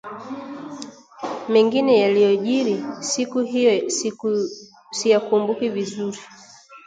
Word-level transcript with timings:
Mengine 1.49 1.95
yaliyojiri 1.99 2.83
siku 3.01 3.39
hiyo 3.39 3.89
siyakumbuki 4.91 5.69
vizuri 5.69 6.17